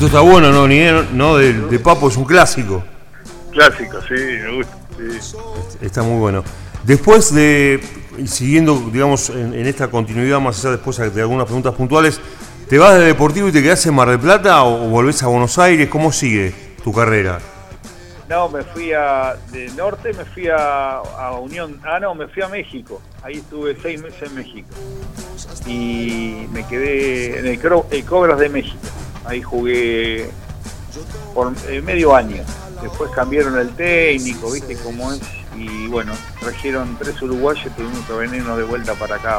Esto 0.00 0.06
está 0.06 0.20
bueno, 0.20 0.50
¿no? 0.50 0.66
Ni, 0.66 0.80
no 1.12 1.36
de, 1.36 1.52
de 1.52 1.78
Papo 1.78 2.08
es 2.08 2.16
un 2.16 2.24
clásico. 2.24 2.82
Clásico, 3.52 4.00
sí, 4.08 4.14
me 4.14 4.56
gusta. 4.56 4.78
sí. 5.20 5.36
Está 5.82 6.02
muy 6.02 6.18
bueno. 6.18 6.42
Después 6.84 7.34
de, 7.34 7.78
siguiendo, 8.24 8.82
digamos, 8.90 9.28
en, 9.28 9.52
en 9.52 9.66
esta 9.66 9.88
continuidad, 9.88 10.40
más 10.40 10.58
allá 10.60 10.70
después 10.70 10.96
de 10.96 11.20
algunas 11.20 11.44
preguntas 11.44 11.74
puntuales, 11.74 12.18
¿te 12.66 12.78
vas 12.78 12.98
de 12.98 13.04
Deportivo 13.04 13.48
y 13.48 13.52
te 13.52 13.62
quedás 13.62 13.84
en 13.84 13.94
Mar 13.94 14.08
del 14.08 14.18
Plata 14.18 14.62
o, 14.62 14.86
o 14.86 14.88
volvés 14.88 15.22
a 15.22 15.26
Buenos 15.26 15.58
Aires? 15.58 15.90
¿Cómo 15.90 16.10
sigue 16.12 16.54
tu 16.82 16.94
carrera? 16.94 17.38
No, 18.26 18.48
me 18.48 18.62
fui 18.62 18.94
a. 18.94 19.36
De 19.52 19.68
norte 19.72 20.14
me 20.14 20.24
fui 20.24 20.48
a, 20.48 20.96
a 20.96 21.32
Unión. 21.32 21.78
Ah, 21.84 22.00
no, 22.00 22.14
me 22.14 22.26
fui 22.26 22.42
a 22.42 22.48
México. 22.48 23.02
Ahí 23.22 23.34
estuve 23.34 23.76
seis 23.82 24.00
meses 24.00 24.30
en 24.30 24.34
México. 24.34 24.68
Y 25.66 26.46
me 26.52 26.66
quedé 26.66 27.40
en 27.40 27.46
el, 27.46 27.60
el 27.90 28.04
Cobras 28.06 28.38
de 28.38 28.48
México. 28.48 28.78
Ahí 29.30 29.40
jugué 29.42 30.28
por 31.32 31.52
eh, 31.68 31.80
medio 31.80 32.16
año. 32.16 32.42
Después 32.82 33.12
cambiaron 33.12 33.56
el 33.58 33.70
técnico, 33.76 34.50
viste 34.50 34.76
cómo 34.78 35.12
es. 35.12 35.20
Y 35.56 35.86
bueno, 35.86 36.12
trajeron 36.40 36.96
tres 36.98 37.22
uruguayos, 37.22 37.72
tuvimos 37.76 38.04
que 38.06 38.12
venirnos 38.12 38.56
de 38.58 38.64
vuelta 38.64 38.94
para 38.94 39.14
acá, 39.16 39.38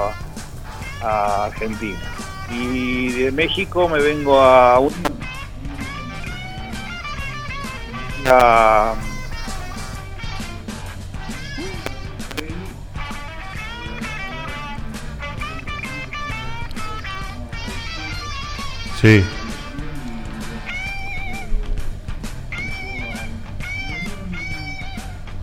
a 1.03 1.45
Argentina. 1.45 1.99
Y 2.49 3.09
de 3.11 3.31
México 3.33 3.89
me 3.89 3.99
vengo 3.99 4.39
a 4.39 4.79
un 4.79 4.93
a- 8.27 8.95
Sí. 19.01 19.23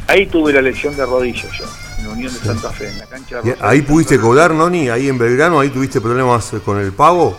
Ahí 0.08 0.26
tuve 0.26 0.52
la 0.52 0.62
lesión 0.62 0.96
de 0.96 1.04
rodillas 1.04 1.50
yo, 1.52 1.64
en 2.00 2.06
Unión 2.08 2.32
de 2.32 2.38
Santa 2.40 2.70
Fe, 2.70 2.88
en 2.88 2.98
la 2.98 3.06
cancha 3.06 3.36
de 3.42 3.48
¿Y 3.48 3.52
Rosario 3.52 3.70
¿Ahí 3.70 3.82
pudiste 3.82 4.18
cobrar, 4.18 4.52
Noni? 4.52 4.88
¿Ahí 4.88 5.08
en 5.08 5.18
Belgrano? 5.18 5.60
¿Ahí 5.60 5.68
tuviste 5.68 6.00
problemas 6.00 6.50
con 6.64 6.78
el 6.80 6.92
pago? 6.92 7.38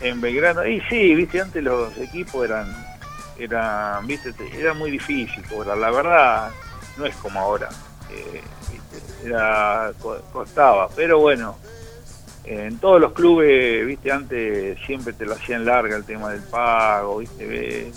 En 0.00 0.20
Belgrano. 0.20 0.64
Y 0.66 0.80
sí, 0.88 1.14
viste, 1.16 1.40
antes 1.40 1.62
los 1.64 1.96
equipos 1.98 2.44
eran, 2.44 2.72
eran 3.38 4.06
viste, 4.06 4.32
te- 4.32 4.58
era 4.60 4.72
muy 4.72 4.90
difícil 4.92 5.42
cobrar. 5.48 5.76
La 5.78 5.90
verdad, 5.90 6.50
no 6.96 7.06
es 7.06 7.14
como 7.16 7.40
ahora. 7.40 7.68
eh, 8.10 8.40
era, 9.24 9.92
co- 10.00 10.20
costaba, 10.32 10.88
pero 10.94 11.18
bueno. 11.18 11.56
En 12.44 12.78
todos 12.78 13.00
los 13.00 13.12
clubes, 13.12 13.86
viste, 13.86 14.10
antes 14.10 14.78
siempre 14.86 15.12
te 15.12 15.26
lo 15.26 15.34
hacían 15.34 15.64
larga 15.64 15.94
el 15.96 16.04
tema 16.04 16.30
del 16.30 16.40
pago, 16.42 17.18
viste, 17.18 17.92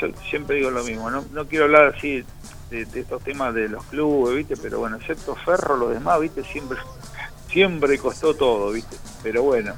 yo 0.00 0.08
siempre 0.30 0.56
digo 0.56 0.70
lo 0.70 0.84
mismo, 0.84 1.10
no, 1.10 1.24
no 1.32 1.46
quiero 1.46 1.64
hablar 1.64 1.94
así 1.96 2.24
de, 2.70 2.82
estos 2.82 3.22
temas 3.22 3.54
de 3.54 3.68
los 3.68 3.84
clubes, 3.84 4.36
viste, 4.36 4.56
pero 4.56 4.80
bueno, 4.80 4.96
excepto 4.96 5.34
Ferro, 5.34 5.76
los 5.76 5.90
demás, 5.90 6.20
viste, 6.20 6.44
siempre, 6.44 6.78
siempre 7.50 7.98
costó 7.98 8.34
todo, 8.34 8.72
viste, 8.72 8.96
pero 9.22 9.42
bueno, 9.42 9.74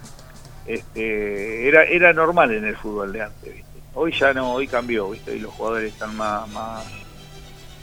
este, 0.67 1.69
era, 1.69 1.85
era 1.85 2.13
normal 2.13 2.53
en 2.53 2.65
el 2.65 2.77
fútbol 2.77 3.13
de 3.13 3.23
antes, 3.23 3.55
viste. 3.55 3.71
Hoy 3.95 4.13
ya 4.13 4.33
no, 4.33 4.53
hoy 4.55 4.69
cambió, 4.69 5.11
viste, 5.11 5.37
y 5.37 5.41
los 5.41 5.53
jugadores 5.55 5.93
están 5.93 6.17
más, 6.17 6.49
más 6.51 6.85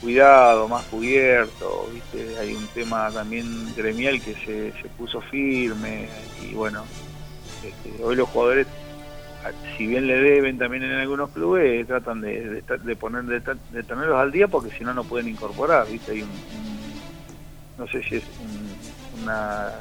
cuidados, 0.00 0.68
más 0.70 0.84
cubiertos, 0.86 1.92
viste, 1.92 2.38
hay 2.38 2.54
un 2.54 2.66
tema 2.68 3.10
también 3.10 3.74
gremial 3.74 4.20
que 4.22 4.34
se, 4.34 4.72
se 4.80 4.88
puso 4.96 5.20
firme, 5.20 6.08
y 6.42 6.54
bueno, 6.54 6.84
este, 7.64 8.02
hoy 8.02 8.16
los 8.16 8.28
jugadores 8.28 8.66
si 9.76 9.86
bien 9.86 10.06
le 10.06 10.16
deben 10.16 10.58
también 10.58 10.82
en 10.82 10.92
algunos 10.92 11.30
clubes, 11.30 11.86
tratan 11.86 12.20
de, 12.20 12.62
de, 12.62 12.96
poner 12.96 13.24
de, 13.24 13.40
tenerlos 13.84 14.16
al 14.18 14.32
día 14.32 14.48
porque 14.48 14.70
si 14.76 14.84
no 14.84 14.92
no 14.94 15.04
pueden 15.04 15.28
incorporar, 15.28 15.88
¿viste? 15.88 16.12
Hay 16.12 16.22
un, 16.22 16.30
un- 16.30 17.00
no 17.78 17.86
sé 17.86 18.02
si 18.02 18.16
es 18.16 18.24
un- 18.38 18.76
una 19.22 19.72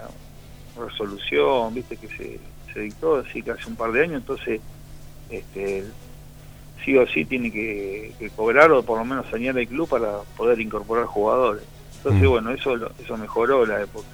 resolución, 0.80 1.74
¿viste? 1.74 1.98
Que 1.98 2.08
se, 2.10 2.40
se 2.74 2.80
dictó 2.82 3.18
así 3.18 3.42
que 3.42 3.52
hace 3.52 3.68
un 3.70 3.76
par 3.76 3.92
de 3.92 4.04
años, 4.04 4.18
entonces 4.22 4.62
este 5.30 5.84
sí 6.86 6.96
o 6.96 7.08
sí 7.08 7.26
tiene 7.26 7.52
que, 7.52 8.14
que 8.20 8.30
cobrar 8.30 8.72
o 8.72 8.84
por 8.84 9.00
lo 9.00 9.06
menos 9.06 9.26
señala 9.32 9.60
el 9.60 9.68
club 9.68 9.90
para 9.90 10.20
poder 10.38 10.60
incorporar 10.62 11.06
jugadores. 11.06 11.64
Entonces, 11.98 12.24
Mm. 12.24 12.30
bueno, 12.32 12.52
eso 12.52 12.76
eso 13.04 13.18
mejoró 13.18 13.66
la 13.66 13.82
época. 13.82 14.08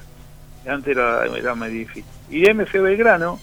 Antes 0.66 0.96
era, 0.96 1.26
era 1.38 1.54
muy 1.54 1.68
difícil. 1.70 2.06
Y 2.30 2.48
a 2.50 2.54
Belgrano, 2.54 3.38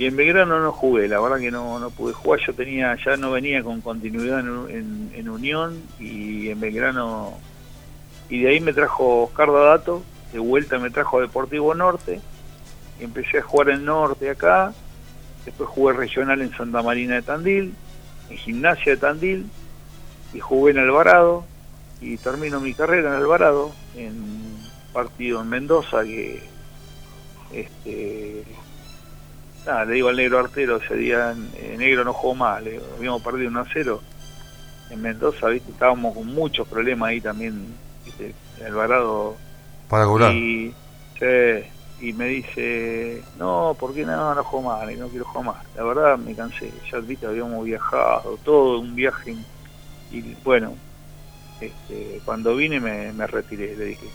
y 0.00 0.06
en 0.06 0.16
Belgrano 0.16 0.58
no 0.60 0.72
jugué, 0.72 1.08
la 1.08 1.20
verdad 1.20 1.38
que 1.38 1.50
no, 1.50 1.78
no 1.78 1.90
pude 1.90 2.14
jugar. 2.14 2.40
Yo 2.46 2.54
tenía, 2.54 2.96
ya 3.04 3.18
no 3.18 3.30
venía 3.32 3.62
con 3.62 3.82
continuidad 3.82 4.40
en, 4.40 5.10
en- 5.14 5.28
Unión 5.28 5.78
y 5.98 6.48
en 6.48 6.58
Belgrano. 6.58 7.34
Y 8.30 8.40
de 8.42 8.48
ahí 8.48 8.60
me 8.60 8.72
trajo 8.72 9.24
Oscar 9.24 9.52
Dadato, 9.52 10.02
de 10.32 10.38
vuelta 10.38 10.78
me 10.78 10.88
trajo 10.88 11.18
a 11.18 11.20
Deportivo 11.20 11.74
Norte. 11.74 12.18
Y 12.98 13.04
empecé 13.04 13.38
a 13.38 13.42
jugar 13.42 13.68
en 13.70 13.84
Norte 13.84 14.30
acá. 14.30 14.72
Después 15.44 15.68
jugué 15.68 15.92
regional 15.92 16.40
en 16.40 16.50
Santa 16.56 16.82
Marina 16.82 17.16
de 17.16 17.22
Tandil, 17.22 17.74
en 18.30 18.36
Gimnasia 18.38 18.92
de 18.92 18.96
Tandil. 18.98 19.46
Y 20.32 20.40
jugué 20.40 20.72
en 20.72 20.78
Alvarado. 20.78 21.44
Y 22.00 22.16
termino 22.16 22.58
mi 22.60 22.72
carrera 22.72 23.10
en 23.10 23.16
Alvarado, 23.16 23.70
en 23.96 24.24
partido 24.94 25.42
en 25.42 25.48
Mendoza 25.50 26.02
que. 26.04 26.42
Este, 27.52 28.44
Nada, 29.66 29.84
le 29.84 29.94
digo 29.94 30.08
al 30.08 30.16
negro 30.16 30.38
artero 30.38 30.76
ese 30.78 30.94
día, 30.96 31.34
eh, 31.56 31.76
negro 31.78 32.04
no 32.04 32.12
jugó 32.12 32.34
más, 32.34 32.62
le 32.62 32.72
digo, 32.72 32.84
habíamos 32.96 33.22
perdido 33.22 33.50
1 33.50 33.60
a 33.60 33.66
0 33.72 34.00
en 34.90 35.02
Mendoza, 35.02 35.48
viste, 35.48 35.70
estábamos 35.70 36.14
con 36.14 36.26
muchos 36.26 36.66
problemas 36.66 37.10
ahí 37.10 37.20
también, 37.20 37.66
viste, 38.04 38.34
Alvarado. 38.64 39.36
Para 39.88 40.04
cobrar. 40.04 40.32
Y, 40.32 40.74
sí, 41.18 42.06
y 42.08 42.12
me 42.14 42.26
dice, 42.26 43.22
no, 43.38 43.76
¿por 43.78 43.94
qué 43.94 44.04
no, 44.04 44.34
no 44.34 44.42
juego 44.44 44.70
más? 44.70 44.96
No 44.96 45.08
quiero 45.08 45.26
jugar 45.26 45.44
más. 45.44 45.64
La 45.76 45.84
verdad 45.84 46.16
me 46.16 46.34
cansé, 46.34 46.72
ya 46.90 46.98
viste, 46.98 47.26
habíamos 47.26 47.64
viajado, 47.64 48.38
todo 48.42 48.80
un 48.80 48.94
viaje, 48.94 49.36
y 50.10 50.34
bueno, 50.42 50.74
este, 51.60 52.20
cuando 52.24 52.56
vine 52.56 52.80
me, 52.80 53.12
me 53.12 53.26
retiré, 53.26 53.76
le 53.76 53.84
dije. 53.84 54.06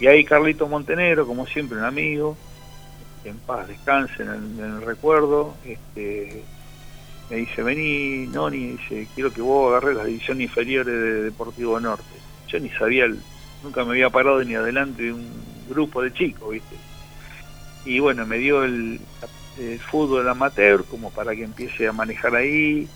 Y 0.00 0.06
ahí 0.06 0.24
Carlito 0.24 0.66
Montenegro, 0.66 1.26
como 1.26 1.46
siempre, 1.46 1.78
un 1.78 1.84
amigo, 1.84 2.36
en 3.24 3.36
paz 3.38 3.68
descanse 3.68 4.22
en 4.22 4.58
el, 4.58 4.82
recuerdo, 4.82 5.54
este, 5.64 6.42
me 7.28 7.36
dice, 7.36 7.62
vení, 7.62 8.26
Noni, 8.26 8.72
dice, 8.72 9.06
quiero 9.14 9.32
que 9.32 9.42
vos 9.42 9.70
agarres 9.70 9.96
las 9.96 10.06
divisiones 10.06 10.44
inferiores 10.44 10.94
de 10.94 11.22
Deportivo 11.24 11.78
Norte. 11.78 12.04
Yo 12.48 12.58
ni 12.58 12.70
sabía, 12.70 13.04
el- 13.04 13.20
nunca 13.62 13.84
me 13.84 13.90
había 13.92 14.10
parado 14.10 14.42
ni 14.42 14.54
adelante 14.54 15.04
de 15.04 15.12
un 15.12 15.28
grupo 15.68 16.02
de 16.02 16.12
chicos, 16.12 16.50
¿viste? 16.50 16.76
Y 17.84 17.98
bueno, 18.00 18.26
me 18.26 18.38
dio 18.38 18.64
el, 18.64 19.00
fútbol 19.90 20.26
amateur 20.26 20.84
como 20.84 21.10
para 21.10 21.36
que 21.36 21.44
empiece 21.44 21.86
a 21.86 21.92
manejar 21.92 22.34
ahí. 22.34 22.88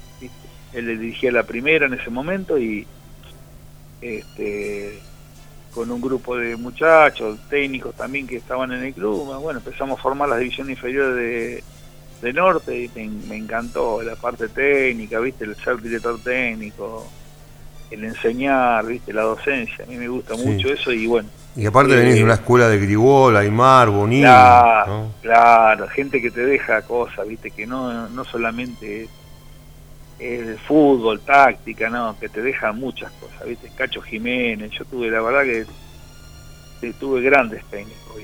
Él 0.72 0.87
le 0.87 0.96
dirigía 0.96 1.31
la 1.31 1.43
primera 1.43 1.87
en 1.87 1.94
ese 1.94 2.08
momento 2.08 2.58
y 2.58 2.87
este 4.00 4.99
con 5.75 5.91
un 5.91 6.00
grupo 6.00 6.37
de 6.37 6.56
muchachos, 6.56 7.38
técnicos 7.50 7.94
también 7.94 8.26
que 8.26 8.37
estaban 8.37 8.71
en 8.73 8.85
el 8.85 8.94
club, 8.94 9.35
bueno, 9.41 9.59
empezamos 9.59 9.99
a 9.99 10.03
formar 10.03 10.29
las 10.29 10.38
divisiones 10.38 10.76
inferiores 10.76 11.17
de, 11.17 11.65
de 12.23 12.32
Norte 12.32 12.79
y 12.85 12.91
me, 12.94 13.09
me 13.29 13.37
encantó 13.37 14.00
la 14.03 14.15
parte 14.17 14.49
técnica, 14.49 15.19
viste, 15.19 15.44
el 15.44 15.56
ser 15.56 15.81
director 15.82 16.19
técnico, 16.23 17.06
el 17.91 18.05
enseñar, 18.05 18.87
viste, 18.87 19.12
la 19.12 19.23
docencia, 19.23 19.85
a 19.85 19.88
mí 19.88 19.97
me 19.97 20.09
gusta 20.09 20.37
Sí. 20.37 20.43
mucho 20.47 20.69
eso 20.69 20.93
y 20.93 21.06
bueno, 21.06 21.29
Y 21.56 21.67
aparte 21.67 21.93
Eh, 21.94 21.97
venís 21.97 22.15
de 22.17 22.25
una 22.25 22.35
escuela 22.35 22.69
de 22.69 22.79
Gribol, 22.79 23.37
Aymar, 23.37 23.88
Bonini. 23.91 24.23
Claro, 24.23 24.87
¿no? 24.87 25.12
claro, 25.23 25.88
gente 25.88 26.21
que 26.21 26.31
te 26.31 26.44
deja 26.44 26.82
cosas, 26.82 27.26
viste, 27.29 27.50
que 27.50 27.67
no, 27.67 28.09
no 28.09 28.25
solamente 28.25 29.09
es 30.19 30.61
fútbol, 30.62 31.20
táctica, 31.20 31.90
no, 31.90 32.19
que 32.19 32.28
te 32.28 32.43
deja 32.43 32.72
muchas 32.72 33.11
cosas, 33.12 33.46
viste, 33.46 33.70
Cacho 33.75 34.00
Jiménez, 34.00 34.70
yo 34.70 34.84
tuve, 34.84 35.11
la 35.11 35.20
verdad 35.20 35.44
que, 35.44 36.93
tuve 37.00 37.22
grandes 37.22 37.64
técnicos, 37.66 38.22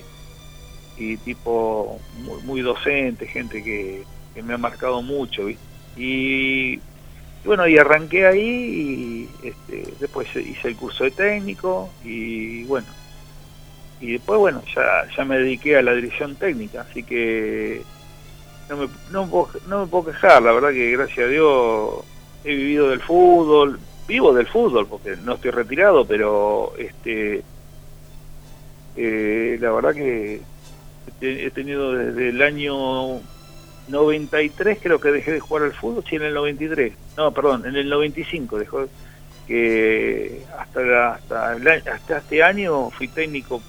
y 0.96 1.16
tipo 1.18 1.98
muy, 2.18 2.42
muy 2.42 2.60
docente, 2.60 3.26
gente 3.26 3.62
que, 3.62 4.04
me 4.42 4.54
ha 4.54 4.58
marcado 4.58 5.02
mucho, 5.02 5.48
y 5.96 6.80
bueno, 7.44 7.66
y 7.66 7.78
arranqué 7.78 8.26
ahí 8.26 9.28
y 9.42 9.46
este, 9.46 9.94
después 9.98 10.28
hice 10.36 10.68
el 10.68 10.76
curso 10.76 11.04
de 11.04 11.10
técnico 11.10 11.90
y 12.04 12.64
bueno, 12.64 12.86
y 14.00 14.12
después 14.12 14.38
bueno 14.38 14.62
ya 14.74 15.06
ya 15.16 15.24
me 15.24 15.38
dediqué 15.38 15.76
a 15.76 15.82
la 15.82 15.94
dirección 15.94 16.36
técnica 16.36 16.82
así 16.82 17.02
que 17.02 17.82
no 18.70 18.76
me, 18.76 18.88
no, 19.10 19.48
no 19.66 19.80
me 19.80 19.86
puedo 19.86 20.06
quejar 20.06 20.42
la 20.42 20.52
verdad 20.52 20.70
que 20.70 20.92
gracias 20.92 21.26
a 21.26 21.28
Dios 21.28 22.04
he 22.44 22.54
vivido 22.54 22.88
del 22.88 23.00
fútbol 23.00 23.78
vivo 24.06 24.32
del 24.32 24.46
fútbol 24.46 24.86
porque 24.86 25.16
no 25.16 25.34
estoy 25.34 25.50
retirado 25.50 26.06
pero 26.06 26.72
este 26.78 27.42
eh, 28.96 29.58
la 29.60 29.70
verdad 29.72 29.94
que 29.94 30.40
he 31.20 31.46
he 31.46 31.50
tenido 31.50 31.92
desde 31.92 32.30
el 32.30 32.40
año 32.42 33.20
93 33.90 34.78
creo 34.82 35.00
que 35.00 35.10
dejé 35.10 35.32
de 35.32 35.40
jugar 35.40 35.64
al 35.64 35.72
fútbol, 35.72 36.04
sí, 36.08 36.16
en 36.16 36.22
el 36.22 36.34
93. 36.34 36.92
No, 37.16 37.32
perdón, 37.32 37.66
en 37.66 37.76
el 37.76 37.88
95 37.88 38.58
dejó 38.58 38.86
que 39.46 40.44
hasta, 40.58 41.12
hasta, 41.12 41.52
hasta 41.92 42.18
este 42.18 42.42
año 42.42 42.90
fui 42.90 43.08
técnico 43.08 43.60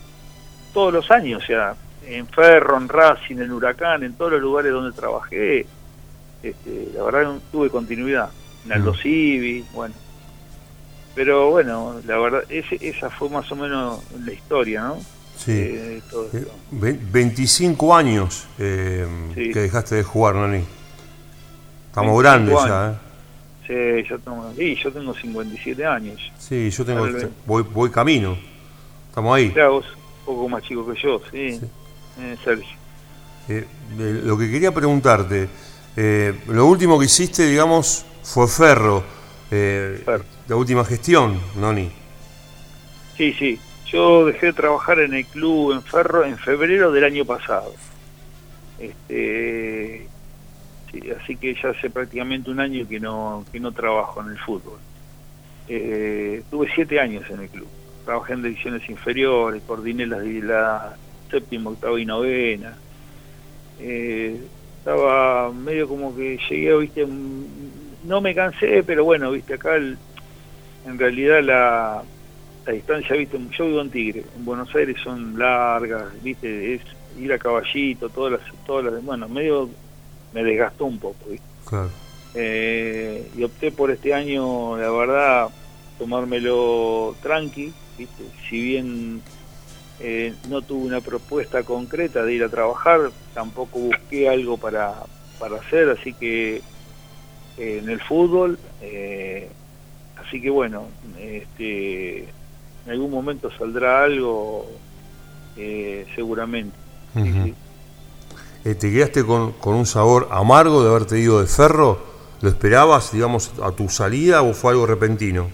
todos 0.74 0.94
los 0.94 1.10
años, 1.12 1.44
o 1.44 1.46
sea, 1.46 1.76
en 2.06 2.28
Ferro, 2.28 2.78
en 2.78 2.90
Racing, 2.90 3.38
en 3.38 3.52
Huracán, 3.52 4.04
en 4.04 4.14
todos 4.14 4.34
los 4.34 4.42
lugares 4.42 4.72
donde 4.72 4.92
trabajé, 4.92 5.66
este, 6.44 6.92
la 6.94 7.04
verdad 7.04 7.34
tuve 7.52 7.70
continuidad. 7.70 8.30
En 8.66 8.74
Aldo 8.74 8.94
Civi, 8.94 9.66
bueno. 9.74 9.96
Pero 11.16 11.50
bueno, 11.52 11.96
la 12.06 12.18
verdad, 12.18 12.44
ese, 12.50 12.78
esa 12.82 13.10
fue 13.10 13.30
más 13.30 13.52
o 13.52 13.56
menos 13.56 14.02
la 14.24 14.32
historia, 14.32 14.82
¿no? 14.84 14.98
Sí. 15.36 15.52
Eh, 15.52 16.02
25 16.72 17.96
años 17.96 18.48
eh, 18.60 19.08
que 19.34 19.60
dejaste 19.60 19.96
de 19.96 20.04
jugar, 20.04 20.36
Nani. 20.36 20.64
Estamos 21.88 22.22
grandes 22.22 22.56
ya, 22.66 22.92
¿eh? 22.92 23.12
Sí, 23.68 24.10
yo 24.10 24.20
tengo, 24.20 24.54
sí, 24.56 24.76
yo 24.76 24.92
tengo 24.92 25.14
57 25.14 25.86
años. 25.86 26.32
Sí, 26.38 26.70
yo 26.70 26.86
tengo, 26.86 27.08
voy, 27.46 27.64
voy 27.64 27.90
camino. 27.90 28.38
Estamos 29.10 29.36
ahí. 29.36 29.52
Claro, 29.52 29.78
un 29.78 29.84
poco 30.26 30.50
más 30.50 30.64
chico 30.64 30.86
que 30.92 31.02
yo, 31.02 31.22
sí. 31.32 31.38
Eh, 31.38 31.62
Sergio. 32.44 32.82
Eh, 33.48 33.66
lo 34.24 34.38
que 34.38 34.50
quería 34.50 34.72
preguntarte, 34.72 35.50
eh, 35.96 36.34
lo 36.48 36.66
último 36.66 37.00
que 37.00 37.06
hiciste, 37.06 37.46
digamos, 37.48 38.06
fue 38.24 38.48
Ferro, 38.48 39.04
Ferro. 39.50 40.24
la 40.48 40.56
última 40.56 40.86
gestión, 40.86 41.40
Noni. 41.56 41.92
Sí, 43.18 43.34
sí. 43.34 43.60
Yo 43.88 44.26
dejé 44.26 44.48
de 44.48 44.54
trabajar 44.54 45.00
en 45.00 45.14
el 45.14 45.26
club 45.26 45.74
en 45.74 45.82
Ferro 45.84 46.24
en 46.24 46.38
febrero 46.38 46.92
del 46.94 47.04
año 47.04 47.26
pasado. 47.26 47.74
Este, 48.80 50.08
así 51.22 51.36
que 51.36 51.54
ya 51.62 51.70
hace 51.70 51.90
prácticamente 51.90 52.50
un 52.50 52.62
año 52.62 52.88
que 52.88 53.00
no, 53.00 53.46
que 53.52 53.60
no 53.60 53.74
trabajo 53.74 54.22
en 54.22 54.30
el 54.30 54.40
fútbol. 54.40 54.80
tuve 56.50 56.70
siete 56.74 57.02
años 57.02 57.26
en 57.30 57.42
el 57.42 57.50
club. 57.50 57.68
Trabajé 58.06 58.34
en 58.34 58.44
divisiones 58.44 58.90
inferiores, 58.90 59.62
coordiné 59.68 60.06
las, 60.06 60.24
la 60.26 60.96
séptimo, 61.32 61.72
octavo 61.72 61.98
y 61.98 62.06
novena. 62.06 62.78
Eh, 63.80 64.40
estaba 64.78 65.52
medio 65.52 65.88
como 65.88 66.16
que 66.16 66.38
llegué, 66.50 66.78
viste, 66.78 67.08
no 68.04 68.22
me 68.22 68.36
cansé, 68.36 68.84
pero 68.84 69.04
bueno, 69.04 69.32
viste, 69.32 69.56
acá 69.56 69.78
en 69.78 69.98
realidad 70.98 71.42
la, 71.44 72.04
la 72.66 72.74
distancia, 72.74 73.16
viste, 73.16 73.40
yo 73.58 73.66
vivo 73.66 73.82
en 73.82 73.90
Tigre, 73.90 74.24
en 74.36 74.46
Buenos 74.46 74.74
Aires 74.76 74.98
son 75.04 75.38
largas, 75.38 76.04
viste, 76.22 76.76
es 76.76 76.82
ir 77.18 77.34
a 77.34 77.40
caballito, 77.40 78.10
todas 78.10 78.34
las, 78.34 78.42
todas 78.66 78.86
las, 78.92 79.04
bueno, 79.04 79.28
medio 79.28 79.70
me 80.34 80.44
desgastó 80.44 80.86
un 80.86 81.00
poco, 81.00 81.30
viste. 81.30 81.46
Eh, 82.34 83.30
y 83.36 83.44
opté 83.44 83.72
por 83.72 83.92
este 83.92 84.14
año, 84.14 84.78
la 84.78 84.90
verdad, 84.90 85.50
tomármelo 85.98 87.16
tranqui, 87.22 87.74
viste, 87.98 88.24
si 88.50 88.62
bien 88.62 89.22
eh, 90.04 90.34
no 90.50 90.62
tuve 90.62 90.88
una 90.88 91.02
propuesta 91.02 91.64
concreta 91.64 92.24
de 92.24 92.34
ir 92.34 92.44
a 92.44 92.50
trabajar, 92.50 93.12
tampoco 93.34 93.80
busqué 93.80 94.28
algo 94.28 94.58
para, 94.58 94.96
para 95.40 95.58
hacer, 95.58 95.90
así 95.90 96.14
que 96.14 96.58
eh, 97.58 97.80
en 97.84 97.90
el 97.90 98.02
fútbol, 98.02 98.58
eh, 98.82 99.48
así 100.18 100.42
que 100.42 100.50
bueno, 100.50 100.86
este, 101.20 102.24
en 102.86 102.92
algún 102.92 103.12
momento 103.12 103.52
saldrá 103.58 104.04
algo 104.04 104.68
seguramente. 106.16 106.76
¿Te 108.64 108.76
quedaste 108.76 109.24
con, 109.24 109.52
con 109.54 109.76
un 109.76 109.86
sabor 109.86 110.30
amargo 110.32 110.84
de 110.84 110.90
haberte 110.90 111.20
ido 111.20 111.42
de 111.42 111.48
ferro? 111.48 112.00
¿Lo 112.42 112.50
esperabas, 112.50 113.12
digamos, 113.12 113.52
a 113.62 113.72
tu 113.72 113.88
salida 113.90 114.42
o 114.42 114.54
fue 114.54 114.72
algo 114.72 114.88
repentino? 114.88 115.50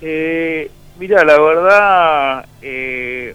Eh, 0.00 0.70
Mira, 1.00 1.24
la 1.24 1.40
verdad, 1.40 2.46
eh, 2.60 3.34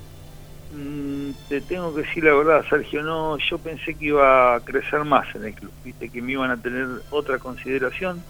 mm, 0.72 1.32
te 1.50 1.62
tengo 1.62 1.96
que 1.96 2.04
decir 2.04 2.24
la 2.24 2.36
verdad, 2.36 2.64
Sergio, 2.70 3.02
no, 3.02 3.40
yo 3.40 3.58
pensé 3.58 3.96
que 3.96 4.06
iba 4.06 4.54
a 4.54 4.60
crecer 4.60 5.04
más 5.04 5.34
en 5.34 5.46
el 5.46 5.56
club, 5.56 5.72
viste, 5.84 6.10
que 6.10 6.22
me 6.22 6.34
iban 6.34 6.52
a 6.52 6.62
tener 6.62 6.88
otra 7.10 7.40
consideración. 7.40 8.22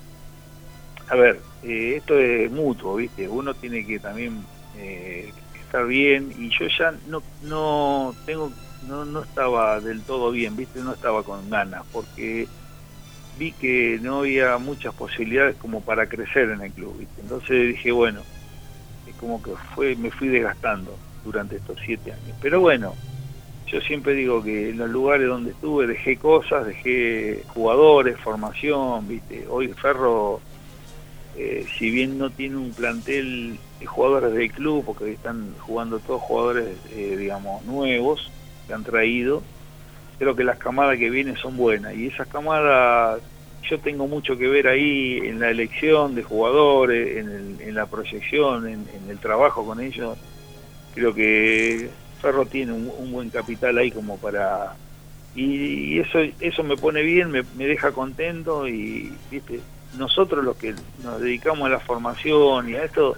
A 1.10 1.16
ver, 1.16 1.42
eh, 1.64 1.96
esto 1.98 2.18
es 2.18 2.50
mutuo, 2.50 2.96
viste, 2.96 3.28
uno 3.28 3.54
tiene 3.54 3.86
que 3.86 4.00
también 4.00 4.42
eh, 4.78 5.34
estar 5.66 5.86
bien 5.86 6.32
y 6.40 6.50
yo 6.58 6.68
ya 6.68 6.94
no, 7.10 7.22
no 7.44 8.16
tengo, 8.26 8.54
no, 8.88 9.04
no 9.04 9.22
estaba 9.22 9.82
del 9.82 10.02
todo 10.04 10.32
bien, 10.32 10.56
viste, 10.56 10.80
no 10.80 10.94
estaba 10.94 11.24
con 11.24 11.50
ganas, 11.50 11.84
porque 11.92 12.48
vi 13.38 13.52
que 13.52 14.00
no 14.02 14.20
había 14.20 14.58
muchas 14.60 14.94
posibilidades 14.94 15.58
como 15.58 15.82
para 15.82 16.08
crecer 16.08 16.52
en 16.52 16.62
el 16.62 16.72
club, 16.72 17.00
viste. 17.00 17.20
Entonces 17.20 17.68
dije, 17.76 17.92
bueno, 17.92 18.22
como 19.20 19.42
que 19.42 19.52
fue 19.74 19.96
me 19.96 20.12
fui 20.12 20.28
desgastando 20.28 20.98
durante 21.24 21.58
estos 21.58 21.78
siete 21.86 22.12
años. 22.12 22.38
Pero 22.42 22.60
bueno, 22.60 22.94
yo 23.68 23.82
siempre 23.82 24.14
digo 24.14 24.44
que 24.44 24.70
en 24.70 24.78
los 24.78 24.90
lugares 24.90 25.28
donde 25.28 25.52
estuve 25.52 25.88
dejé 25.88 26.18
cosas, 26.18 26.68
dejé 26.68 27.44
jugadores, 27.48 28.18
formación, 28.20 29.08
viste. 29.08 29.46
Hoy 29.50 29.70
Ferro, 29.70 30.40
eh, 31.36 31.66
si 31.78 31.90
bien 31.90 32.18
no 32.18 32.30
tiene 32.30 32.58
un 32.58 32.72
plantel 32.72 33.58
de 33.80 33.86
jugadores 33.86 34.34
del 34.34 34.52
club, 34.52 34.86
porque 34.86 35.12
están 35.12 35.54
jugando 35.60 36.00
todos 36.00 36.22
jugadores, 36.22 36.78
eh, 36.92 37.16
digamos, 37.18 37.66
nuevos 37.66 38.32
que 38.68 38.74
han 38.74 38.84
traído, 38.84 39.42
creo 40.20 40.36
que 40.36 40.44
las 40.44 40.58
camadas 40.58 40.98
que 40.98 41.10
vienen 41.10 41.36
son 41.36 41.58
buenas 41.58 41.96
y 41.96 42.08
esas 42.08 42.28
camadas 42.28 43.22
yo 43.70 43.80
tengo 43.80 44.08
mucho 44.08 44.38
que 44.38 44.48
ver 44.48 44.68
ahí 44.68 45.18
en 45.18 45.40
la 45.40 45.50
elección 45.50 46.16
de 46.16 46.24
jugadores, 46.24 47.18
en, 47.18 47.76
la 47.76 47.86
proyección, 47.88 48.68
en, 48.68 48.86
el 49.10 49.20
trabajo 49.20 49.66
con 49.66 49.82
ellos. 49.82 50.18
Creo 50.94 51.14
que 51.14 51.90
Ferro 52.22 52.46
tiene 52.46 52.74
un, 52.74 53.12
buen 53.12 53.30
capital 53.30 53.78
ahí 53.78 53.92
como 53.92 54.18
para... 54.18 54.76
Y, 55.36 56.00
eso 56.00 56.20
eso 56.40 56.64
me 56.64 56.78
pone 56.78 57.02
bien, 57.02 57.30
me, 57.32 57.44
deja 57.66 57.92
contento 57.92 58.68
y, 58.68 59.12
viste, 59.30 59.60
nosotros 59.98 60.44
los 60.46 60.56
que 60.56 60.74
nos 61.04 61.20
dedicamos 61.20 61.66
a 61.66 61.70
la 61.72 61.80
formación 61.80 62.70
y 62.70 62.76
a 62.76 62.86
esto, 62.86 63.18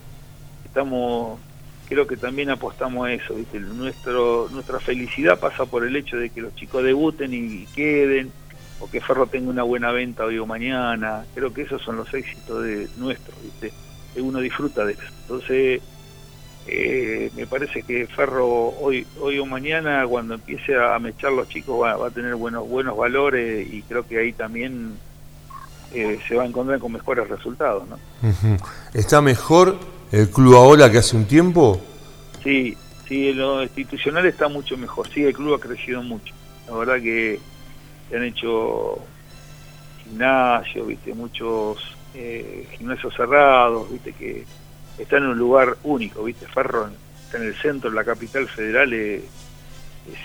estamos 0.65 1.39
creo 1.87 2.05
que 2.05 2.17
también 2.17 2.49
apostamos 2.49 3.07
a 3.07 3.13
eso, 3.13 3.33
¿viste? 3.35 3.59
Nuestro, 3.59 4.49
nuestra 4.51 4.79
felicidad 4.79 5.39
pasa 5.39 5.65
por 5.65 5.85
el 5.85 5.95
hecho 5.95 6.17
de 6.17 6.29
que 6.29 6.41
los 6.41 6.53
chicos 6.55 6.83
debuten 6.83 7.33
y 7.33 7.65
queden, 7.67 8.31
o 8.79 8.89
que 8.89 9.01
Ferro 9.01 9.27
tenga 9.27 9.49
una 9.49 9.63
buena 9.63 9.91
venta 9.91 10.25
hoy 10.25 10.37
o 10.37 10.45
mañana. 10.45 11.25
Creo 11.33 11.53
que 11.53 11.63
esos 11.63 11.81
son 11.81 11.97
los 11.97 12.13
éxitos 12.13 12.63
de 12.63 12.87
nuestros, 12.97 13.35
¿viste? 13.41 13.73
Uno 14.17 14.39
disfruta 14.39 14.85
de 14.85 14.93
eso. 14.93 15.03
Entonces, 15.21 15.81
eh, 16.67 17.31
me 17.35 17.47
parece 17.47 17.83
que 17.83 18.07
Ferro 18.07 18.73
hoy 18.79 19.05
hoy 19.21 19.39
o 19.39 19.45
mañana, 19.45 20.05
cuando 20.07 20.33
empiece 20.33 20.75
a 20.75 20.97
mechar 20.99 21.31
los 21.31 21.47
chicos, 21.47 21.81
va, 21.81 22.05
a 22.05 22.09
tener 22.11 22.35
buenos 22.35 22.67
buenos 22.67 22.97
valores 22.97 23.71
y 23.71 23.81
creo 23.83 24.05
que 24.05 24.19
ahí 24.19 24.33
también 24.33 24.97
eh, 25.93 26.19
se 26.27 26.35
va 26.35 26.43
a 26.43 26.45
encontrar 26.45 26.79
con 26.79 26.91
mejores 26.91 27.27
resultados, 27.29 27.87
¿no? 27.87 27.97
¿Está 28.93 29.21
mejor 29.21 29.77
el 30.11 30.29
club 30.29 30.55
ahora 30.55 30.91
que 30.91 30.97
hace 30.97 31.15
un 31.15 31.25
tiempo? 31.25 31.79
Sí, 32.43 32.75
sí, 33.07 33.33
lo 33.33 33.63
institucional 33.63 34.25
está 34.25 34.47
mucho 34.49 34.77
mejor. 34.77 35.07
Sí, 35.09 35.23
el 35.23 35.33
club 35.33 35.55
ha 35.55 35.59
crecido 35.59 36.03
mucho. 36.03 36.33
La 36.67 36.75
verdad 36.75 37.01
que 37.01 37.39
han 38.15 38.23
hecho 38.23 38.99
gimnasios, 40.03 40.87
viste, 40.87 41.13
muchos 41.13 41.97
eh, 42.13 42.67
gimnasios 42.77 43.13
cerrados, 43.15 43.91
viste, 43.91 44.13
que 44.13 44.45
están 44.97 45.23
en 45.23 45.29
un 45.29 45.37
lugar 45.37 45.77
único, 45.83 46.23
viste, 46.23 46.47
Ferro 46.47 46.89
está 47.25 47.37
en 47.37 47.43
el 47.43 47.55
centro, 47.55 47.91
la 47.91 48.03
capital 48.03 48.47
federal, 48.47 48.93
es, 48.93 49.23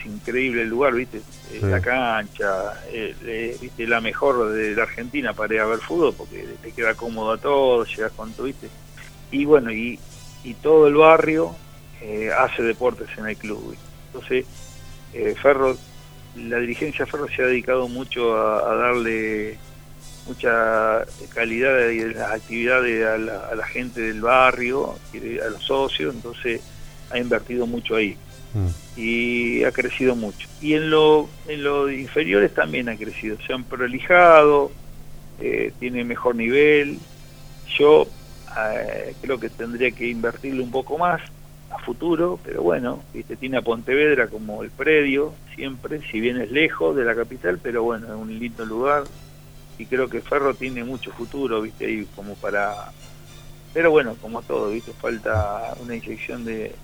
increíble 0.05 0.63
el 0.63 0.69
lugar, 0.69 0.95
viste, 0.95 1.21
la 1.61 1.81
cancha, 1.81 2.81
eh, 2.93 3.59
viste, 3.61 3.85
la 3.89 4.01
mejor 4.01 4.51
de 4.51 4.77
la 4.77 4.85
Argentina 4.85 5.33
para 5.33 5.55
ir 5.55 5.61
a 5.61 5.67
ver 5.67 5.81
fútbol, 5.81 6.15
porque 6.17 6.47
te 6.63 6.71
queda 6.71 6.95
cómodo 6.95 7.33
a 7.33 7.39
todo, 7.39 7.85
llegas 7.85 8.13
con 8.13 8.33
tu, 8.33 8.45
viste, 8.45 8.69
y 9.33 9.45
bueno, 9.45 9.73
y, 9.73 9.99
y 10.45 10.55
todo 10.55 10.87
el 10.87 10.95
barrio 10.95 11.57
eh, 12.01 12.31
hace 12.31 12.63
deportes 12.63 13.09
en 13.19 13.27
el 13.27 13.37
club, 13.37 13.77
entonces 14.07 14.47
Ferro 15.43 15.77
la 16.37 16.59
dirigencia 16.59 17.07
Ferro 17.07 17.29
se 17.29 17.43
ha 17.43 17.47
dedicado 17.47 17.89
mucho 17.89 18.37
a, 18.37 18.75
darle 18.75 19.59
mucha 20.27 21.05
calidad 21.35 21.89
y 21.89 22.15
las 22.15 22.33
actividades 22.33 23.07
a 23.07 23.55
la, 23.55 23.67
gente 23.67 24.01
del 24.01 24.21
barrio, 24.21 24.95
a 25.15 25.51
los 25.51 25.63
socios, 25.63 26.15
entonces 26.15 26.61
ha 27.11 27.19
invertido 27.19 27.67
mucho 27.67 27.97
ahí 27.97 28.17
mm. 28.55 29.01
y 29.01 29.65
ha 29.65 29.73
crecido 29.73 30.15
mucho. 30.15 30.49
Y 30.61 30.75
en 30.75 30.91
lo, 30.91 31.29
en 31.49 31.65
los 31.65 31.93
inferiores 31.93 32.55
también 32.55 32.89
ha 32.89 32.97
crecido, 32.97 33.37
se 33.47 33.53
han 33.53 33.65
prolijado, 33.65 34.71
eh, 35.41 35.73
tiene 35.81 36.05
mejor 36.05 36.37
nivel. 36.37 36.99
Yo 37.79 38.07
eh, 38.57 39.15
creo 39.21 39.41
que 39.41 39.49
tendría 39.49 39.91
que 39.91 40.09
invertirle 40.09 40.63
un 40.63 40.71
poco 40.71 40.99
más, 40.99 41.21
a 41.75 41.79
futuro, 41.79 42.39
pero 42.45 42.63
bueno, 42.63 43.03
viste, 43.13 43.37
tiene 43.37 43.59
a 43.59 43.63
Pontevedra 43.63 44.29
como 44.29 44.63
el 44.63 44.71
predio, 44.71 45.35
siempre, 45.55 46.01
si 46.11 46.21
bien 46.21 46.41
es 46.41 46.51
lejos 46.51 46.95
de 46.97 47.05
la 47.05 47.15
capital, 47.15 47.59
pero 47.63 47.83
bueno, 47.83 48.07
es 48.07 48.13
un 48.13 48.39
lindo 48.39 48.65
lugar, 48.65 49.05
y 49.79 49.87
creo 49.87 50.09
que 50.09 50.21
Ferro 50.21 50.55
tiene 50.55 50.85
mucho 50.85 51.11
futuro, 51.13 51.63
viste, 51.63 51.87
ahí 51.87 52.07
como 52.15 52.35
para... 52.35 52.93
Pero 53.75 53.91
bueno, 53.91 54.17
como 54.21 54.43
todo, 54.43 54.71
viste, 54.71 54.93
falta 54.93 55.75
una 55.81 55.97
inyección 55.97 56.45
de, 56.45 56.75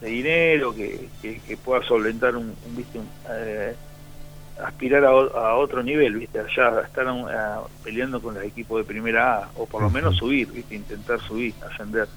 de 0.00 0.08
dinero 0.08 0.74
que, 0.74 1.08
que, 1.20 1.56
pueda 1.58 1.82
solventar 1.82 2.34
un, 2.36 2.54
viste, 2.74 3.00
eh, 3.28 3.74
aspirar 4.64 5.04
a, 5.04 5.54
otro 5.56 5.82
nivel, 5.82 6.16
viste, 6.16 6.40
allá 6.40 6.80
estar 6.80 7.06
peleando 7.84 8.20
con 8.20 8.34
los 8.34 8.44
equipos 8.44 8.78
de 8.78 8.84
primera 8.84 9.38
A, 9.38 9.50
o 9.56 9.66
por 9.66 9.82
lo 9.82 9.90
menos 9.90 10.16
subir, 10.16 10.50
viste, 10.50 10.74
intentar 10.74 11.20
subir, 11.20 11.54
ascender. 11.70 12.08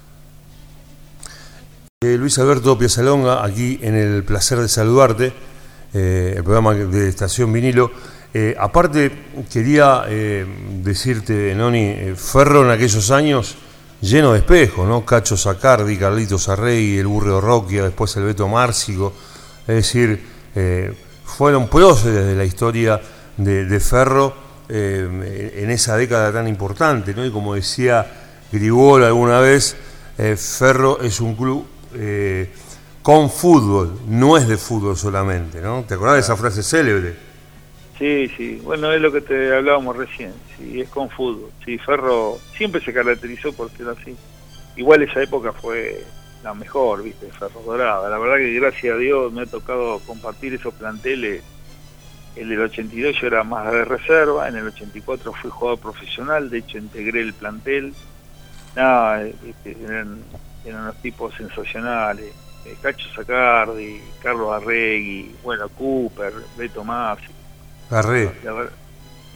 Eh, 2.04 2.18
Luis 2.18 2.38
Alberto 2.38 2.76
Piazalonga, 2.76 3.42
aquí 3.42 3.78
en 3.80 3.94
el 3.94 4.24
placer 4.24 4.58
de 4.58 4.68
saludarte, 4.68 5.32
eh, 5.94 6.34
el 6.36 6.44
programa 6.44 6.74
de 6.74 7.08
Estación 7.08 7.50
Vinilo. 7.50 7.90
Eh, 8.34 8.54
aparte, 8.60 9.10
quería 9.50 10.02
decirte, 10.82 11.54
Noni, 11.54 12.12
Ferro 12.14 12.62
en 12.62 12.72
aquellos 12.72 13.10
años 13.10 13.56
lleno 14.02 14.34
de 14.34 14.40
espejos, 14.40 14.86
¿no? 14.86 15.02
Cacho 15.06 15.34
Sacardi, 15.34 15.96
Carlitos 15.96 16.50
Arrey, 16.50 16.98
el 16.98 17.06
Burro 17.06 17.40
Roquia, 17.40 17.84
después 17.84 18.14
el 18.18 18.24
Beto 18.24 18.48
Márcico. 18.48 19.14
Es 19.66 19.76
decir, 19.76 20.20
fueron 21.24 21.68
próceres 21.68 22.26
de 22.26 22.34
la 22.34 22.44
historia 22.44 23.00
de, 23.38 23.80
Ferro 23.80 24.34
en 24.68 25.70
esa 25.70 25.96
década 25.96 26.30
tan 26.30 26.48
importante, 26.48 27.14
¿no? 27.14 27.24
Y 27.24 27.30
como 27.30 27.54
decía 27.54 28.06
Grigol 28.52 29.04
alguna 29.04 29.40
vez, 29.40 29.74
Ferro 30.36 31.00
es 31.00 31.20
un 31.20 31.34
club 31.34 31.73
eh, 31.94 32.52
con 33.02 33.30
fútbol, 33.30 33.98
no 34.08 34.36
es 34.36 34.48
de 34.48 34.56
fútbol 34.56 34.96
solamente, 34.96 35.60
¿no? 35.60 35.84
¿Te 35.84 35.94
acordás 35.94 36.14
de 36.14 36.20
esa 36.20 36.36
frase 36.36 36.62
célebre? 36.62 37.14
Sí, 37.98 38.28
sí, 38.36 38.60
bueno, 38.64 38.92
es 38.92 39.00
lo 39.00 39.12
que 39.12 39.20
te 39.20 39.54
hablábamos 39.54 39.96
recién, 39.96 40.32
sí, 40.56 40.80
es 40.80 40.88
con 40.88 41.10
fútbol. 41.10 41.50
Sí, 41.64 41.78
Ferro 41.78 42.38
siempre 42.56 42.82
se 42.82 42.92
caracterizó 42.92 43.52
por 43.52 43.70
ser 43.70 43.88
así. 43.88 44.16
Igual 44.76 45.02
esa 45.02 45.22
época 45.22 45.52
fue 45.52 46.02
la 46.42 46.54
mejor, 46.54 47.02
viste, 47.02 47.30
Ferro 47.38 47.62
Dorada. 47.64 48.08
La 48.08 48.18
verdad 48.18 48.36
que 48.36 48.52
gracias 48.54 48.94
a 48.94 48.98
Dios 48.98 49.32
me 49.32 49.42
ha 49.42 49.46
tocado 49.46 50.00
compartir 50.00 50.54
esos 50.54 50.74
planteles. 50.74 51.42
El 52.36 52.48
del 52.48 52.62
82 52.62 53.20
yo 53.20 53.26
era 53.28 53.44
más 53.44 53.70
de 53.70 53.84
reserva, 53.84 54.48
en 54.48 54.56
el 54.56 54.66
84 54.66 55.32
fui 55.32 55.50
jugador 55.50 55.78
profesional, 55.78 56.50
de 56.50 56.58
hecho 56.58 56.78
integré 56.78 57.20
el 57.20 57.32
plantel. 57.32 57.94
Nada, 58.74 59.22
este, 59.22 59.76
eran 59.84 60.18
eran 60.64 60.82
unos 60.82 60.96
tipos 60.96 61.34
sensacionales. 61.34 62.32
Eh, 62.64 62.76
Cacho 62.80 63.06
Sacardi, 63.14 64.00
Carlos 64.22 64.52
Arregui, 64.52 65.34
bueno, 65.42 65.68
Cooper, 65.68 66.32
Beto 66.56 66.82
Masi. 66.82 67.26
Garré. 67.90 68.30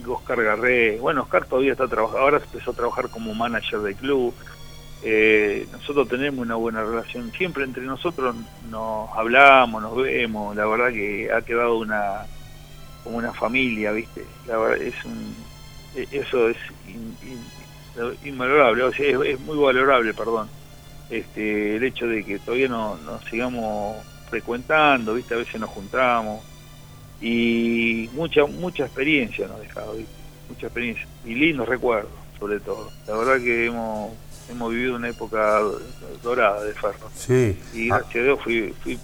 Oscar 0.06 0.42
Garré. 0.42 0.99
Bueno, 0.99 1.23
Oscar 1.23 1.44
todavía 1.44 1.73
está 1.73 1.87
trabajando, 1.87 2.20
ahora 2.20 2.38
empezó 2.38 2.70
a 2.70 2.75
trabajar 2.75 3.11
como 3.11 3.35
manager 3.35 3.80
del 3.80 3.97
club. 3.97 4.35
Eh, 5.02 5.66
nosotros 5.70 6.08
tenemos 6.08 6.40
una 6.40 6.56
buena 6.56 6.82
relación, 6.82 7.30
siempre 7.32 7.64
entre 7.64 7.85
nosotros 7.85 8.35
nos 8.70 9.11
hablamos, 9.14 9.82
nos 9.82 9.97
vemos, 9.97 10.56
la 10.56 10.66
verdad 10.66 10.90
que 10.90 11.30
ha 11.32 11.42
quedado 11.42 11.78
una 11.78 12.26
como 13.04 13.18
una 13.18 13.32
familia, 13.32 13.92
¿viste? 13.92 14.25
La 14.47 14.56
verdad 14.56 14.82
es 14.82 15.04
un 15.04 15.37
e, 15.94 16.08
eso 16.11 16.49
es 16.49 16.56
invalorable, 18.25 18.82
o 18.82 18.92
sea, 18.92 19.06
es 19.06 19.40
muy 19.40 19.56
valorable, 19.56 20.12
perdón 20.14 20.49
este, 21.11 21.77
el 21.77 21.85
hecho 21.85 22.07
de 22.07 22.25
que 22.25 22.38
todavía 22.38 22.69
no, 22.69 22.97
nos 22.99 23.25
sigamos 23.25 23.97
frecuentando, 24.29 25.15
¿viste? 25.15 25.35
A 25.35 25.38
veces 25.38 25.61
nos 25.61 25.71
juntamos 25.71 26.43
y 27.21 28.09
mucha 28.12 28.47
mucha 28.47 28.85
experiencia 28.85 29.47
nos 29.49 29.57
ha 29.57 29.61
dejado, 29.61 29.97
Mucha 30.49 30.67
experiencia 30.67 31.07
y 31.27 31.35
lindos 31.35 31.69
recuerdos, 31.69 32.11
sobre 32.38 32.59
todo. 32.61 32.91
La 33.07 33.17
verdad 33.17 33.38
que 33.38 33.67
hemos 33.67 34.12
hemos 34.50 34.71
vivido 34.71 34.97
una 34.97 35.11
época 35.11 35.61
dorada 36.23 36.65
de 36.65 36.73
Ferro. 36.73 37.11
Sí. 37.15 37.59
Y 37.75 37.88
gracias 37.88 38.17
a 38.17 38.19
Dios 38.19 38.38
fui, 38.43 38.75
fui 38.83 38.99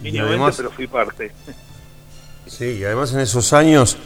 mínimamente, 0.00 0.52
pero 0.56 0.70
fui 0.70 0.86
parte. 0.86 1.32
Sí, 2.46 2.78
y 2.78 2.84
además 2.84 3.12
en 3.12 3.20
esos 3.20 3.52
años 3.52 3.96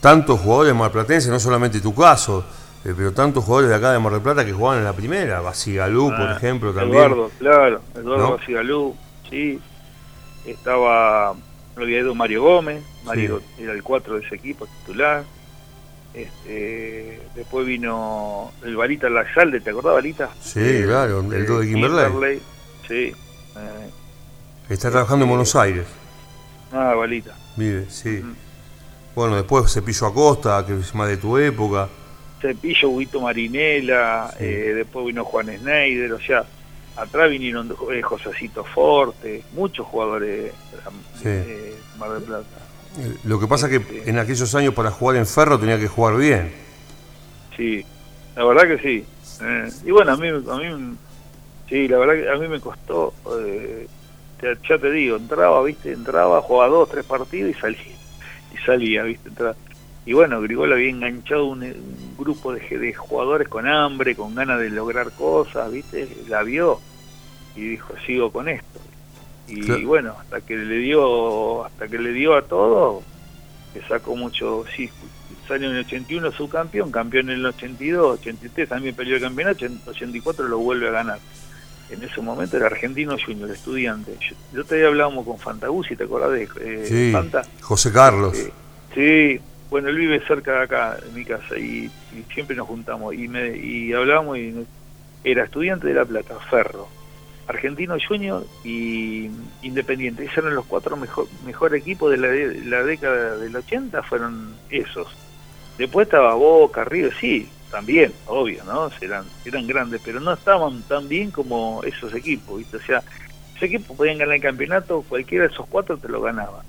tantos 0.00 0.40
jugadores 0.40 0.74
marplatenses, 0.74 1.30
no 1.30 1.38
solamente 1.38 1.80
tu 1.80 1.94
caso, 1.94 2.44
eh, 2.84 2.94
pero 2.96 3.12
tantos 3.12 3.44
jugadores 3.44 3.70
de 3.70 3.76
acá 3.76 3.92
de 3.92 3.98
Mar 3.98 4.12
del 4.12 4.22
Plata 4.22 4.44
que 4.44 4.52
jugaban 4.52 4.78
en 4.78 4.84
la 4.84 4.94
primera, 4.94 5.40
Basigalú, 5.40 6.08
por 6.08 6.28
ah, 6.28 6.36
ejemplo, 6.36 6.72
también. 6.72 7.04
Eduardo, 7.04 7.30
claro, 7.38 7.80
Eduardo 7.94 8.36
Basigalú, 8.36 8.96
sí. 9.28 9.60
Estaba, 10.46 11.34
lo 11.76 11.82
había 11.82 12.00
ido 12.00 12.14
Mario 12.14 12.42
Gómez, 12.42 12.82
Mario 13.04 13.42
era 13.58 13.72
el 13.72 13.82
4 13.82 14.18
de 14.18 14.26
ese 14.26 14.34
equipo 14.36 14.66
titular. 14.66 15.24
Este, 16.14 17.22
después 17.36 17.66
vino 17.66 18.50
el 18.64 18.76
Balita 18.76 19.08
Laxalde, 19.08 19.60
¿te 19.60 19.70
acordás, 19.70 19.94
Balita? 19.94 20.30
Sí, 20.40 20.82
claro, 20.84 21.20
el 21.20 21.46
2 21.46 21.60
de 21.60 21.66
Kimberley. 21.66 22.42
Sí. 22.88 23.12
Eh, 23.56 23.90
Está 24.70 24.90
trabajando 24.90 25.24
en 25.24 25.28
este, 25.28 25.30
Buenos 25.30 25.56
Aires. 25.56 25.86
Ah, 26.72 26.94
Balita. 26.94 27.36
Vive, 27.56 27.86
sí. 27.90 28.22
Bueno, 29.14 29.36
después 29.36 29.72
Cepillo 29.72 30.06
Acosta, 30.06 30.64
que 30.64 30.78
es 30.78 30.94
más 30.94 31.08
de 31.08 31.16
tu 31.16 31.36
época. 31.36 31.88
Cepillo, 32.40 32.90
Huito 32.90 33.20
Marinela, 33.20 34.34
eh, 34.38 34.72
después 34.74 35.06
vino 35.06 35.24
Juan 35.24 35.46
Schneider, 35.46 36.12
o 36.12 36.20
sea, 36.20 36.44
atrás 36.96 37.30
vinieron 37.30 37.74
eh, 37.92 38.02
Forte, 38.74 39.42
muchos 39.52 39.86
jugadores 39.86 40.52
de 41.22 41.76
Mar 41.98 42.12
del 42.12 42.22
Plata. 42.22 42.46
Eh, 42.98 43.16
lo 43.24 43.38
que 43.38 43.46
pasa 43.46 43.66
es 43.66 43.78
que 43.78 43.98
este. 43.98 44.10
en 44.10 44.18
aquellos 44.18 44.54
años 44.54 44.74
para 44.74 44.90
jugar 44.90 45.16
en 45.16 45.26
Ferro 45.26 45.58
tenía 45.58 45.78
que 45.78 45.88
jugar 45.88 46.16
bien. 46.16 46.52
Sí, 47.56 47.84
la 48.36 48.44
verdad 48.44 48.62
que 48.62 48.78
sí. 48.78 49.04
y 49.84 49.90
bueno, 49.90 50.12
a 50.12 50.16
mí, 50.16 50.28
a 50.28 50.56
mí, 50.56 50.96
sí, 51.68 51.88
la 51.88 51.98
verdad 51.98 52.14
que 52.14 52.30
a 52.30 52.36
mí 52.36 52.48
me 52.48 52.60
costó, 52.60 53.14
ya 54.68 54.78
te 54.78 54.90
digo, 54.90 55.16
entraba, 55.16 55.62
viste, 55.62 55.92
entraba, 55.92 56.40
jugaba 56.40 56.70
dos, 56.70 56.88
tres 56.88 57.04
partidos 57.04 57.50
y 57.50 57.60
salía, 57.60 57.96
y 58.54 58.56
salía, 58.64 59.02
viste, 59.02 59.28
entraba 59.28 59.54
y 60.10 60.12
bueno, 60.12 60.40
Grigol 60.40 60.72
había 60.72 60.90
enganchado 60.90 61.46
un, 61.46 61.72
grupo 62.18 62.52
de, 62.52 62.92
jugadores 62.94 63.46
con 63.46 63.68
hambre, 63.68 64.16
con 64.16 64.34
ganas 64.34 64.58
de 64.58 64.68
lograr 64.68 65.12
cosas, 65.12 65.70
¿viste? 65.70 66.08
La 66.28 66.42
vio 66.42 66.80
y 67.54 67.60
dijo, 67.60 67.94
sigo 68.04 68.32
con 68.32 68.48
esto. 68.48 68.80
Y, 69.46 69.84
bueno, 69.84 70.16
hasta 70.20 70.40
que 70.40 70.56
le 70.56 70.78
dio 70.78 71.64
hasta 71.64 71.86
que 71.86 71.96
le 72.00 72.10
dio 72.10 72.34
a 72.34 72.42
todo, 72.42 73.04
que 73.72 73.82
sacó 73.82 74.16
mucho, 74.16 74.64
sí, 74.74 74.90
salió 75.46 75.70
en 75.70 75.76
el 75.76 75.86
81 75.86 76.32
subcampeón, 76.32 76.90
campeón 76.90 77.30
en 77.30 77.36
el 77.36 77.46
82, 77.46 78.18
83 78.18 78.68
también 78.68 78.96
peleó 78.96 79.14
el 79.14 79.22
campeonato, 79.22 79.64
en 79.64 79.80
84 79.86 80.48
lo 80.48 80.58
vuelve 80.58 80.88
a 80.88 80.90
ganar. 80.90 81.20
En 81.88 82.02
ese 82.02 82.20
momento 82.20 82.56
era 82.56 82.66
argentino 82.66 83.16
junior, 83.24 83.48
estudiante. 83.48 84.18
Yo, 84.52 84.64
te 84.64 84.74
había 84.74 84.88
hablado 84.88 85.24
con 85.24 85.38
Fantaguzzi, 85.38 85.94
¿te 85.94 86.02
acordás 86.02 86.32
de 86.32 86.48
eh, 86.60 87.12
sí, 87.12 87.60
José 87.60 87.92
Carlos. 87.92 88.36
Eh, 88.36 88.52
sí, 88.92 89.40
bueno, 89.70 89.88
él 89.88 89.96
vive 89.96 90.20
cerca 90.26 90.52
de 90.52 90.62
acá, 90.64 90.96
de 90.96 91.12
mi 91.12 91.24
casa, 91.24 91.56
y, 91.56 91.90
siempre 92.34 92.56
nos 92.56 92.66
juntamos 92.66 93.14
y, 93.14 93.28
me, 93.28 93.56
y 93.56 93.92
hablamos. 93.92 94.36
Y 94.36 94.66
era 95.22 95.44
estudiante 95.44 95.86
de 95.86 95.94
La 95.94 96.04
Plata, 96.04 96.34
Ferro, 96.50 96.88
Argentino 97.46 97.96
Junior 98.06 98.44
y 98.64 99.30
Independiente. 99.62 100.24
Esos 100.24 100.38
eran 100.38 100.54
los 100.54 100.66
cuatro 100.66 100.96
mejor, 100.96 101.28
mejor 101.44 101.74
equipos 101.74 102.10
de 102.10 102.16
la, 102.16 102.82
década 102.82 103.36
del 103.36 103.54
80, 103.54 104.02
fueron 104.02 104.54
esos. 104.70 105.08
Después 105.78 106.08
estaba 106.08 106.34
Boca, 106.34 106.84
Río, 106.84 107.10
sí, 107.20 107.48
también, 107.70 108.12
obvio, 108.26 108.64
¿no? 108.64 108.90
Eran, 109.00 109.24
eran 109.44 109.66
grandes, 109.66 110.00
pero 110.04 110.18
no 110.20 110.32
estaban 110.32 110.82
tan 110.82 111.08
bien 111.08 111.30
como 111.30 111.82
esos 111.84 112.12
equipos, 112.14 112.58
¿viste? 112.58 112.76
O 112.76 112.82
sea, 112.82 113.02
esos 113.50 113.62
equipos 113.62 113.96
podían 113.96 114.18
ganar 114.18 114.34
el 114.34 114.42
campeonato, 114.42 115.04
cualquiera 115.08 115.46
de 115.46 115.52
esos 115.52 115.66
cuatro 115.68 115.96
te 115.96 116.08
lo 116.08 116.20
ganaba. 116.20 116.64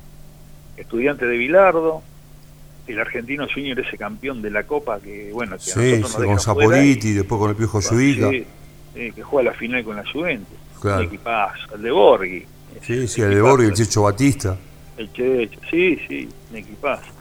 Estudiante 0.77 1.25
de 1.25 1.37
Bilardo, 1.37 2.03
el 2.87 2.99
argentino 2.99 3.47
junior 3.53 3.79
ese 3.79 3.97
campeón 3.97 4.41
de 4.41 4.51
la 4.51 4.63
Copa 4.63 4.99
que 4.99 5.31
bueno 5.31 5.57
que 5.57 5.63
sí, 5.63 6.01
con 6.01 6.39
Zapoliti 6.39 7.13
después 7.13 7.39
con 7.39 7.49
el 7.51 7.55
Piojo 7.55 7.81
Suica 7.81 8.29
sí, 8.29 8.45
que 8.93 9.23
juega 9.23 9.51
la 9.51 9.57
final 9.57 9.83
con 9.83 9.95
la 9.95 10.03
Juventus. 10.11 10.57
Claro. 10.81 11.03
equipazo 11.03 11.75
el 11.75 11.81
de 11.83 11.91
Borghi. 11.91 12.45
Sí, 12.81 13.07
sí, 13.07 13.21
el 13.21 13.35
de 13.35 13.41
Borghi 13.41 13.67
el 13.67 13.73
Checho 13.73 14.01
Batista. 14.01 14.57
El 14.97 15.11
Checho, 15.13 15.59
sí, 15.69 15.99
sí, 16.07 16.27
un 16.49 16.57
equipazo. 16.57 17.11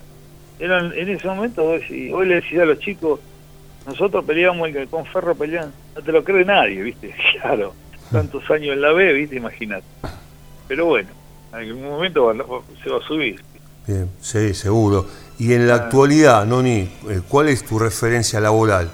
Eran 0.59 0.93
en 0.95 1.09
ese 1.09 1.29
momento 1.29 1.65
hoy, 1.65 2.11
hoy 2.13 2.27
le 2.27 2.37
decía 2.37 2.63
a 2.63 2.67
los 2.67 2.79
chicos 2.79 3.21
nosotros 3.87 4.25
peleábamos 4.25 4.69
con 4.91 5.05
Ferro 5.07 5.35
peleando 5.35 5.73
no 5.95 6.03
te 6.03 6.13
lo 6.13 6.25
cree 6.25 6.45
nadie, 6.45 6.83
viste, 6.83 7.15
claro 7.41 7.75
tantos 8.11 8.51
años 8.51 8.75
en 8.75 8.81
la 8.81 8.93
B, 8.93 9.13
viste, 9.13 9.37
imagínate. 9.37 9.85
Pero 10.67 10.87
bueno 10.87 11.21
en 11.53 11.59
algún 11.59 11.83
momento 11.83 12.33
se 12.83 12.91
va 12.91 12.99
a 12.99 13.03
subir. 13.03 13.41
Bien, 13.87 14.09
sí, 14.21 14.55
seguro. 14.55 15.07
Y 15.41 15.55
en 15.55 15.67
la 15.67 15.77
actualidad, 15.77 16.45
Noni, 16.45 16.81
eh, 17.09 17.23
¿cuál 17.27 17.49
es 17.49 17.65
tu 17.65 17.79
referencia 17.79 18.39
laboral? 18.41 18.91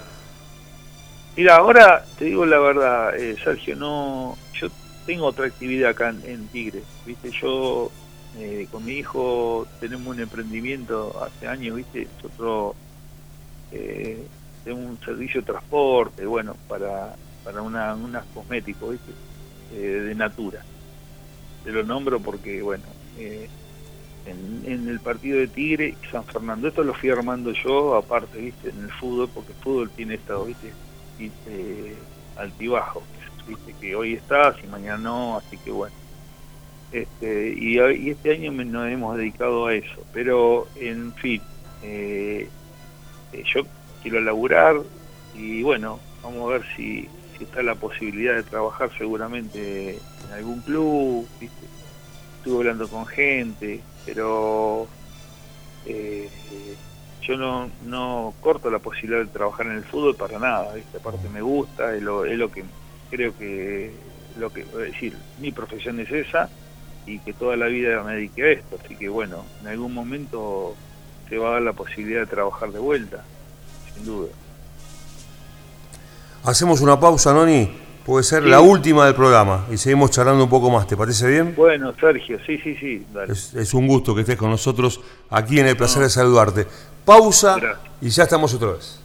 Mira, 1.37 1.57
ahora 1.57 2.05
te 2.17 2.27
digo 2.27 2.47
la 2.47 2.61
verdad, 2.61 3.17
eh, 3.17 3.35
Sergio, 3.43 3.75
no, 3.75 4.39
yo 4.55 4.69
tengo 5.07 5.27
otra 5.27 5.47
actividad 5.47 5.91
acá 5.91 6.15
en, 6.23 6.47
Tigre. 6.47 6.85
Viste, 7.05 7.33
yo 7.33 7.91
eh, 8.39 8.69
con 8.71 8.85
mi 8.85 8.93
hijo 8.93 9.67
tenemos 9.81 10.07
un 10.07 10.21
emprendimiento 10.21 11.21
hace 11.21 11.49
años, 11.49 11.79
viste, 11.79 12.07
nosotros 12.23 12.77
eh, 13.73 14.25
tenemos 14.63 14.89
un 14.89 15.01
servicio 15.05 15.41
de 15.41 15.49
transporte, 15.49 16.27
bueno, 16.27 16.55
para, 16.69 17.17
para 17.43 17.61
una, 17.61 17.97
unas 17.97 18.25
cosméticos, 18.27 18.93
viste, 18.93 19.11
eh, 19.75 20.01
de 20.01 20.15
Natura. 20.15 20.61
Te 21.65 21.73
lo 21.73 21.83
nombro 21.83 22.21
porque, 22.21 22.63
bueno, 22.63 22.85
en, 24.27 24.89
el 24.89 25.01
partido 25.01 25.39
de 25.39 25.49
Tigre 25.49 25.95
y 26.01 26.07
San 26.11 26.25
Fernando, 26.25 26.69
esto 26.69 26.83
lo 26.83 26.95
fui 26.95 27.11
armando 27.11 27.53
yo, 27.53 27.95
aparte, 27.97 28.39
viste, 28.39 28.71
en 28.71 28.85
el 28.85 28.91
fútbol, 28.93 29.29
porque 29.33 29.53
el 29.53 29.59
fútbol 29.59 29.91
tiene 29.91 30.15
estado, 30.15 30.45
viste, 30.45 30.73
altibajo 32.37 33.03
viste 33.47 33.75
que 33.81 33.95
hoy 33.95 34.15
estás 34.15 34.57
y 34.63 34.67
mañana 34.67 34.99
no, 34.99 35.37
así 35.39 35.57
que 35.59 35.71
bueno. 35.71 35.95
Este, 36.93 37.55
y, 37.57 37.79
este 38.09 38.33
año 38.33 38.53
nos 38.53 38.91
hemos 38.91 39.17
dedicado 39.17 39.67
a 39.67 39.75
eso, 39.75 40.05
pero 40.13 40.67
en 40.77 41.13
fin, 41.15 41.43
eh, 41.83 42.49
eh, 43.33 43.45
yo 43.45 43.63
quiero 44.03 44.21
laburar 44.21 44.77
y 45.35 45.63
bueno, 45.63 45.99
vamos 46.23 46.49
a 46.49 46.53
ver 46.55 46.63
si, 46.77 47.09
si 47.37 47.45
está 47.45 47.63
la 47.63 47.75
posibilidad 47.75 48.35
de 48.35 48.45
trabajar 48.45 48.91
seguramente 48.97 49.97
en 49.97 50.33
algún 50.33 50.61
club, 50.61 51.27
¿viste? 51.41 51.67
estuve 52.39 52.59
hablando 52.59 52.89
con 52.89 53.07
gente, 53.07 53.81
pero 54.07 54.87
eh, 55.85 56.31
yo 57.23 57.37
no, 57.37 58.35
corto 58.41 58.71
la 58.71 58.79
posibilidad 58.79 59.21
de 59.21 59.27
trabajar 59.27 59.67
en 59.67 59.73
el 59.73 59.85
fútbol 59.85 60.15
para 60.15 60.39
nada, 60.39 60.73
¿viste? 60.75 60.99
aparte 60.99 61.29
me 61.29 61.43
gusta, 61.43 61.95
es 61.95 62.03
lo, 62.03 62.25
es 62.25 62.39
que 62.53 62.65
creo 63.11 63.37
que 63.37 63.93
lo 64.39 64.53
que 64.53 64.65
decir, 64.65 65.17
mi 65.41 65.51
profesión 65.51 65.99
es 65.99 66.11
esa 66.11 66.49
y 67.05 67.19
que 67.19 67.33
toda 67.33 67.57
la 67.57 67.67
vida 67.67 68.03
me 68.03 68.15
dediqué 68.15 68.43
a 68.45 68.51
esto, 68.53 68.79
así 68.83 68.97
que 68.97 69.09
bueno, 69.09 69.45
en 69.61 69.69
algún 69.69 69.93
momento 69.93 70.77
se 71.29 71.37
va 71.37 71.49
a 71.49 71.53
dar 71.55 71.63
la 71.63 71.73
posibilidad 71.73 72.21
de 72.21 72.27
trabajar 72.27 72.71
de 72.71 72.79
vuelta, 72.79 73.25
sin 73.95 74.05
duda. 74.05 74.29
Hacemos 76.45 76.81
una 76.81 76.99
pausa, 77.01 77.33
Noni, 77.35 77.86
puede 78.07 78.23
ser 78.23 78.45
la 78.45 78.61
última 78.61 79.05
del 79.05 79.17
programa 79.17 79.67
y 79.69 79.77
seguimos 79.77 80.13
charlando 80.13 80.45
un 80.45 80.51
poco 80.51 80.71
más, 80.71 80.87
¿te 80.87 80.97
parece 80.97 81.27
bien? 81.27 81.55
Bueno, 81.57 81.93
Sergio, 81.99 82.39
sí, 82.47 82.57
sí, 82.59 82.77
sí. 82.77 83.05
Es, 83.29 83.75
un 83.75 83.89
gusto 83.89 84.15
que 84.15 84.21
estés 84.21 84.37
con 84.37 84.49
nosotros 84.49 85.01
aquí 85.29 85.59
en 85.59 85.67
el 85.67 85.77
placer 85.77 86.03
de 86.03 86.09
saludarte. 86.09 86.67
Pausa 87.05 87.57
y 88.01 88.09
ya 88.09 88.23
estamos 88.23 88.55
otra 88.55 88.69
vez. 88.69 89.01